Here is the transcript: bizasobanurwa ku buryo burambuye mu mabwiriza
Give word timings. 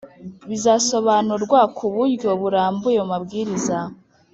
bizasobanurwa 0.49 1.59
ku 1.77 1.85
buryo 1.93 2.29
burambuye 2.41 2.97
mu 3.03 3.07
mabwiriza 3.13 3.77